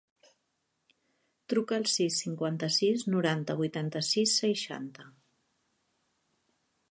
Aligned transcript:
Truca 1.53 1.77
al 1.81 1.85
sis, 1.95 2.17
cinquanta-sis, 2.23 3.05
noranta, 3.15 3.57
vuitanta-sis, 3.61 4.35
seixanta. 4.45 5.07